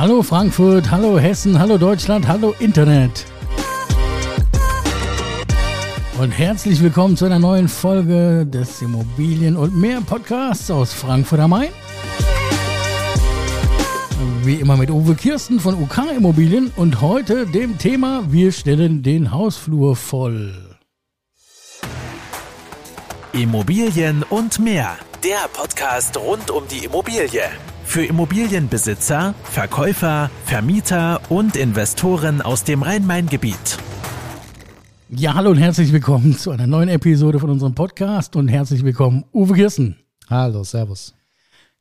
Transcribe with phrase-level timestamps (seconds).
[0.00, 3.26] Hallo Frankfurt, hallo Hessen, hallo Deutschland, hallo Internet.
[6.18, 11.50] Und herzlich willkommen zu einer neuen Folge des Immobilien und mehr Podcasts aus Frankfurt am
[11.50, 11.68] Main.
[14.42, 19.32] Wie immer mit Uwe Kirsten von UK Immobilien und heute dem Thema Wir stellen den
[19.32, 20.78] Hausflur voll.
[23.34, 24.96] Immobilien und mehr.
[25.22, 27.50] Der Podcast rund um die Immobilie.
[27.90, 33.78] Für Immobilienbesitzer, Verkäufer, Vermieter und Investoren aus dem Rhein-Main-Gebiet.
[35.08, 39.24] Ja, hallo und herzlich willkommen zu einer neuen Episode von unserem Podcast und herzlich willkommen,
[39.34, 39.96] Uwe Kirsten.
[40.28, 41.16] Hallo, Servus.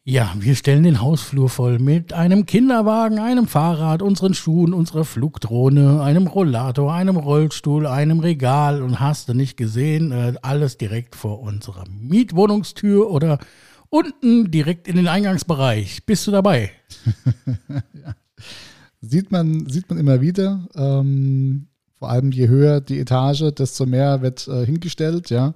[0.03, 6.01] Ja, wir stellen den Hausflur voll mit einem Kinderwagen, einem Fahrrad, unseren Schuhen, unserer Flugdrohne,
[6.01, 11.39] einem Rollator, einem Rollstuhl, einem Regal und hast du nicht gesehen, äh, alles direkt vor
[11.39, 13.37] unserer Mietwohnungstür oder
[13.89, 16.05] unten direkt in den Eingangsbereich.
[16.05, 16.71] Bist du dabei?
[17.93, 18.15] ja.
[19.01, 20.67] Sieht man, sieht man immer wieder.
[20.75, 21.67] Ähm,
[21.99, 25.53] vor allem je höher die Etage, desto mehr wird äh, hingestellt, ja.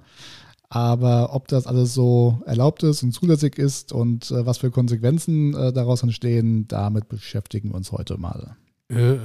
[0.70, 5.54] Aber ob das alles so erlaubt ist und zulässig ist und äh, was für Konsequenzen
[5.54, 8.56] äh, daraus entstehen, damit beschäftigen wir uns heute mal.
[8.88, 9.16] Äh,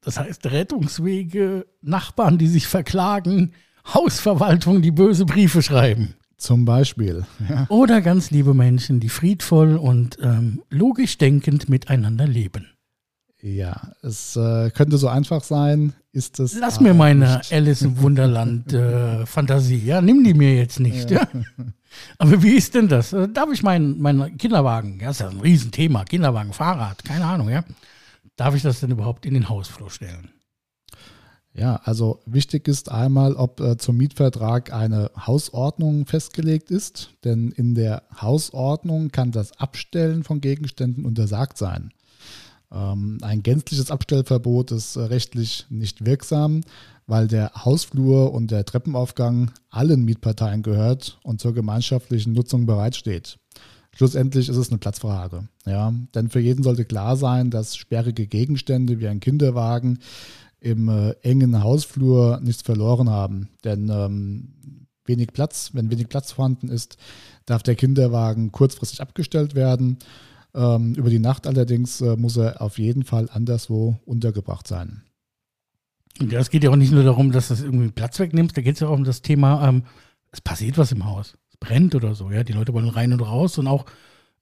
[0.00, 3.52] das heißt Rettungswege, Nachbarn, die sich verklagen,
[3.92, 6.14] Hausverwaltung, die böse Briefe schreiben.
[6.38, 7.26] Zum Beispiel.
[7.48, 7.66] Ja.
[7.68, 12.68] Oder ganz liebe Menschen, die friedvoll und ähm, logisch denkend miteinander leben.
[13.40, 16.58] Ja, es äh, könnte so einfach sein, ist es.
[16.58, 17.52] Lass mir meine nicht.
[17.52, 21.10] Alice im Wunderland äh, Fantasie, ja, nimm die mir jetzt nicht.
[21.10, 21.28] Ja.
[21.32, 21.64] ja.
[22.18, 23.12] Aber wie ist denn das?
[23.12, 27.48] Äh, darf ich meinen mein Kinderwagen, ja, ist ja ein Riesenthema, Kinderwagen, Fahrrad, keine Ahnung,
[27.48, 27.64] ja.
[28.36, 30.30] Darf ich das denn überhaupt in den Hausflur stellen?
[31.58, 37.74] Ja, also wichtig ist einmal, ob äh, zum Mietvertrag eine Hausordnung festgelegt ist, denn in
[37.74, 41.90] der Hausordnung kann das Abstellen von Gegenständen untersagt sein.
[42.70, 46.60] Ähm, ein gänzliches Abstellverbot ist äh, rechtlich nicht wirksam,
[47.08, 53.40] weil der Hausflur und der Treppenaufgang allen Mietparteien gehört und zur gemeinschaftlichen Nutzung bereitsteht.
[53.96, 55.48] Schlussendlich ist es eine Platzfrage.
[55.66, 55.92] Ja?
[56.14, 59.98] Denn für jeden sollte klar sein, dass sperrige Gegenstände wie ein Kinderwagen
[60.60, 63.48] im äh, engen Hausflur nichts verloren haben.
[63.64, 66.96] Denn ähm, wenig Platz, wenn wenig Platz vorhanden ist,
[67.46, 69.98] darf der Kinderwagen kurzfristig abgestellt werden.
[70.54, 75.02] Ähm, über die Nacht allerdings äh, muss er auf jeden Fall anderswo untergebracht sein.
[76.20, 78.74] Ja, es geht ja auch nicht nur darum, dass das irgendwie Platz wegnimmt, da geht
[78.74, 79.84] es ja auch um das Thema, ähm,
[80.32, 81.36] es passiert was im Haus.
[81.48, 82.44] Es brennt oder so, ja.
[82.44, 83.86] Die Leute wollen rein und raus und auch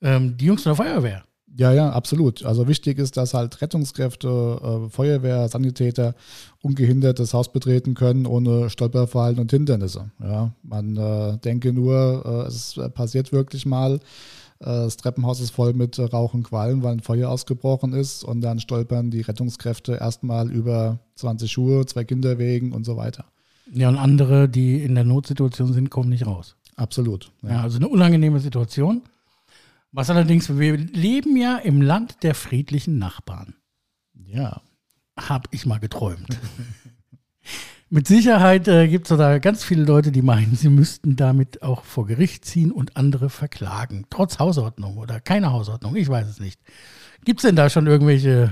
[0.00, 1.24] ähm, die Jungs von der Feuerwehr.
[1.54, 2.44] Ja, ja, absolut.
[2.44, 6.14] Also wichtig ist, dass halt Rettungskräfte, äh, Feuerwehr, Sanitäter
[6.60, 10.10] ungehindert das Haus betreten können, ohne Stolperfallen und Hindernisse.
[10.22, 15.72] Ja, man äh, denke nur, äh, es passiert wirklich mal, äh, das Treppenhaus ist voll
[15.72, 20.50] mit Rauch und Qualm, weil ein Feuer ausgebrochen ist und dann stolpern die Rettungskräfte erstmal
[20.50, 23.24] über 20 Schuhe, zwei Kinderwegen und so weiter.
[23.72, 26.56] Ja, und andere, die in der Notsituation sind, kommen nicht raus.
[26.76, 27.32] Absolut.
[27.42, 29.02] Ja, ja also eine unangenehme Situation.
[29.92, 33.54] Was allerdings, wir leben ja im Land der friedlichen Nachbarn.
[34.14, 34.62] Ja.
[35.18, 36.38] Hab ich mal geträumt.
[37.88, 41.84] Mit Sicherheit äh, gibt es da ganz viele Leute, die meinen, sie müssten damit auch
[41.84, 44.06] vor Gericht ziehen und andere verklagen.
[44.10, 46.60] Trotz Hausordnung oder keine Hausordnung, ich weiß es nicht.
[47.24, 48.50] Gibt es denn da schon irgendwelche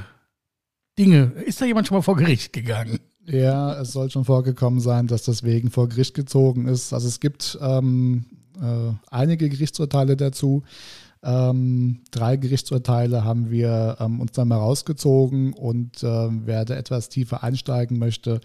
[0.97, 1.33] Dinge?
[1.45, 3.01] Ist da jemand schon mal vor Gericht gegangen?
[3.27, 6.93] Ja, es soll schon vorgekommen sein, dass deswegen vor Gericht gezogen ist.
[6.93, 8.27] Also es gibt ähm,
[8.61, 10.63] äh, einige Gerichtsurteile dazu.
[11.25, 17.09] Ähm, drei Gerichtsurteile haben wir ähm, uns dann mal rausgezogen und äh, wer da etwas
[17.09, 18.43] tiefer einsteigen möchte,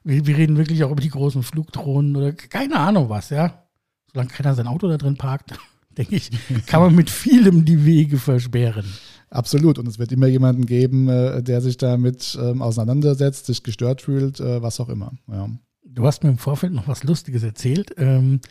[0.04, 3.68] Wir, wir reden wirklich auch über die großen Flugdrohnen oder keine Ahnung was, ja.
[4.12, 5.54] Solange keiner sein Auto da drin parkt
[5.98, 6.32] denke ich,
[6.66, 8.86] kann man mit vielem die Wege versperren.
[9.30, 9.80] Absolut.
[9.80, 14.40] Und es wird immer jemanden geben, äh, der sich damit ähm, auseinandersetzt, sich gestört fühlt,
[14.40, 15.14] äh, was auch immer.
[15.28, 15.50] Ja.
[15.84, 17.94] Du hast mir im Vorfeld noch was Lustiges erzählt.
[17.98, 18.42] Ähm,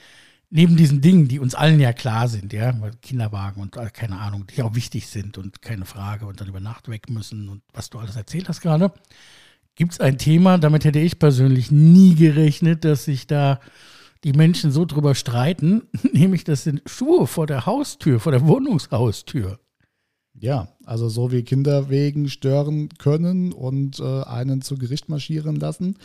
[0.50, 2.72] neben diesen Dingen, die uns allen ja klar sind, ja,
[3.02, 6.60] Kinderwagen und äh, keine Ahnung, die auch wichtig sind und keine Frage und dann über
[6.60, 8.92] Nacht weg müssen und was du alles erzählt hast gerade,
[9.76, 13.60] gibt es ein Thema, damit hätte ich persönlich nie gerechnet, dass sich da
[14.24, 15.82] die Menschen so drüber streiten,
[16.12, 19.58] nämlich das sind Schuhe vor der Haustür, vor der Wohnungshaustür.
[20.34, 25.96] Ja, also so wie Kinder wegen stören können und äh, einen zu Gericht marschieren lassen,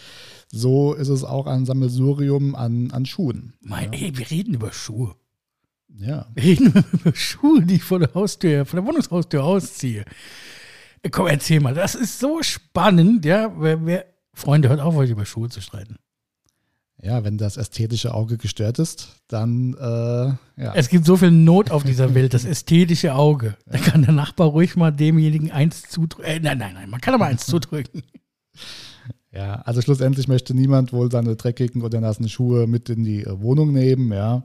[0.51, 3.53] so ist es auch ein Sammelsurium an, an Schuhen.
[3.61, 3.99] Mein, ja.
[3.99, 5.15] ey, wir reden über Schuhe.
[5.87, 6.27] Ja.
[6.33, 10.05] Wir reden über Schuhe, die ich vor der Haustür, vor der Wohnungshaustür ausziehe.
[11.11, 13.53] Komm, erzähl mal, das ist so spannend, ja.
[13.57, 15.97] Wer, wer, Freunde, hört auf, euch über Schuhe zu streiten.
[17.01, 20.73] Ja, wenn das ästhetische Auge gestört ist, dann äh, ja.
[20.73, 23.55] Es gibt so viel Not auf dieser Welt, das ästhetische Auge.
[23.65, 26.25] Da kann der Nachbar ruhig mal demjenigen eins zudrücken.
[26.25, 28.03] Äh, nein, nein, nein, man kann aber eins zudrücken.
[29.31, 33.41] Ja, also schlussendlich möchte niemand wohl seine dreckigen oder nassen Schuhe mit in die äh,
[33.41, 34.43] Wohnung nehmen, ja.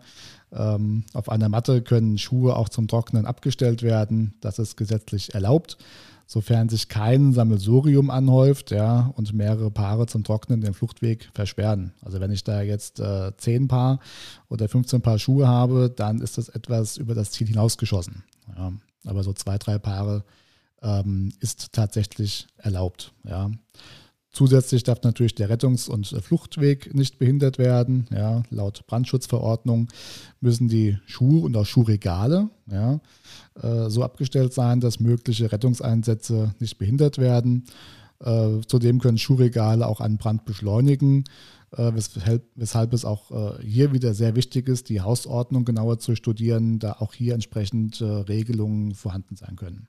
[0.53, 4.35] Ähm, auf einer Matte können Schuhe auch zum Trocknen abgestellt werden.
[4.41, 5.79] Das ist gesetzlich erlaubt
[6.31, 11.93] sofern sich kein Sammelsurium anhäuft ja, und mehrere Paare zum Trocknen den Fluchtweg versperren.
[12.03, 13.99] Also wenn ich da jetzt äh, 10 Paar
[14.49, 18.23] oder 15 Paar Schuhe habe, dann ist das etwas über das Ziel hinausgeschossen.
[18.57, 18.73] Ja.
[19.07, 20.23] Aber so zwei, drei Paare
[20.83, 23.13] ähm, ist tatsächlich erlaubt.
[23.25, 23.51] Ja.
[24.33, 28.07] Zusätzlich darf natürlich der Rettungs- und Fluchtweg nicht behindert werden.
[28.13, 29.89] Ja, laut Brandschutzverordnung
[30.41, 33.01] müssen die Schuhe und auch Schuhregale ja,
[33.61, 37.65] äh, so abgestellt sein, dass mögliche Rettungseinsätze nicht behindert werden.
[38.21, 41.25] Äh, zudem können Schuhregale auch einen Brand beschleunigen,
[41.73, 41.93] äh,
[42.55, 46.93] weshalb, es auch äh, hier wieder sehr wichtig ist, die Hausordnung genauer zu studieren, da
[47.01, 49.89] auch hier entsprechend äh, Regelungen vorhanden sein können.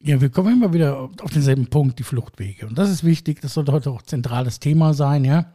[0.00, 2.66] Ja, wir kommen immer wieder auf denselben Punkt, die Fluchtwege.
[2.66, 5.52] Und das ist wichtig, das sollte heute auch zentrales Thema sein, ja.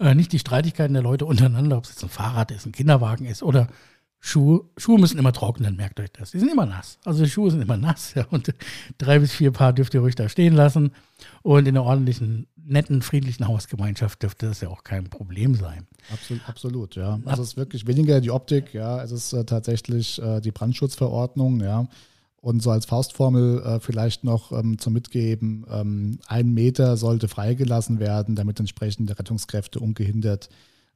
[0.00, 3.26] Äh, nicht die Streitigkeiten der Leute untereinander, ob es jetzt ein Fahrrad ist, ein Kinderwagen
[3.26, 3.68] ist oder
[4.18, 4.64] Schuhe.
[4.78, 6.30] Schuhe müssen immer trocknen, merkt euch das.
[6.30, 6.98] Die sind immer nass.
[7.04, 8.24] Also die Schuhe sind immer nass, ja.
[8.30, 8.54] Und
[8.96, 10.92] drei bis vier Paar dürft ihr ruhig da stehen lassen.
[11.42, 15.86] Und in einer ordentlichen, netten, friedlichen Hausgemeinschaft dürfte das ja auch kein Problem sein.
[16.10, 17.20] Absolut, absolut ja.
[17.26, 19.02] Also es ist wirklich weniger die Optik, ja.
[19.02, 21.88] Es ist äh, tatsächlich äh, die Brandschutzverordnung, ja.
[22.42, 28.00] Und so als Faustformel äh, vielleicht noch ähm, zum Mitgeben, ähm, ein Meter sollte freigelassen
[28.00, 30.48] werden, damit entsprechende Rettungskräfte ungehindert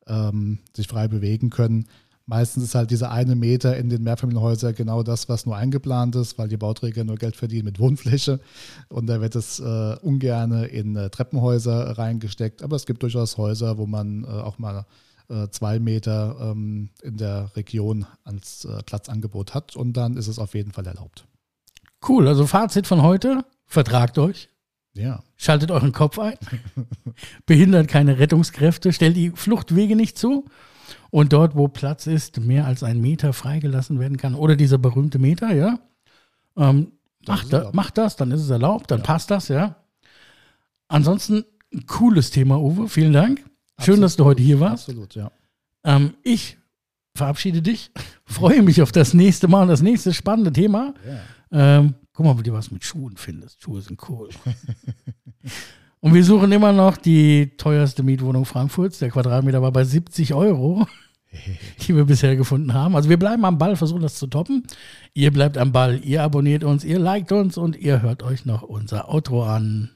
[0.09, 1.87] ähm, sich frei bewegen können.
[2.27, 6.37] Meistens ist halt dieser eine Meter in den Mehrfamilienhäusern genau das, was nur eingeplant ist,
[6.37, 8.41] weil die Bauträger nur Geld verdienen mit Wohnfläche.
[8.89, 12.65] Und da wird es äh, ungerne in äh, Treppenhäuser reingesteckt.
[12.65, 14.85] Aber es gibt durchaus Häuser, wo man äh, auch mal
[15.29, 19.77] äh, zwei Meter ähm, in der Region als äh, Platzangebot hat.
[19.77, 21.25] Und dann ist es auf jeden Fall erlaubt.
[22.07, 24.49] Cool, also Fazit von heute, vertragt euch.
[24.95, 25.23] Ja.
[25.37, 26.37] Schaltet euren Kopf ein.
[27.47, 30.47] behindert keine Rettungskräfte, stellt die Fluchtwege nicht zu.
[31.11, 35.19] Und dort, wo Platz ist, mehr als ein Meter freigelassen werden kann, oder dieser berühmte
[35.19, 35.79] Meter, ja,
[36.57, 36.93] ähm,
[37.27, 39.05] macht, da, macht das, dann ist es erlaubt, dann ja.
[39.05, 39.77] passt das, ja.
[40.89, 43.39] Ansonsten, ein cooles Thema, Uwe, vielen Dank.
[43.39, 43.47] Schön,
[43.77, 44.03] Absolut.
[44.03, 44.89] dass du heute hier warst.
[44.89, 45.31] Absolut, ja.
[45.85, 46.57] Ähm, ich
[47.17, 47.91] verabschiede dich,
[48.25, 50.95] freue mich auf das nächste Mal und das nächste spannende Thema.
[51.53, 51.79] Ja.
[51.79, 53.63] Ähm, guck mal, ob du was mit Schuhen findest.
[53.63, 54.29] Schuhe sind cool.
[56.01, 59.01] Und wir suchen immer noch die teuerste Mietwohnung Frankfurts.
[59.01, 60.87] Der Quadratmeter war bei 70 Euro,
[61.81, 62.95] die wir bisher gefunden haben.
[62.95, 64.62] Also wir bleiben am Ball, versuchen das zu toppen.
[65.15, 68.62] Ihr bleibt am Ball, ihr abonniert uns, ihr liked uns und ihr hört euch noch
[68.62, 69.96] unser Outro an.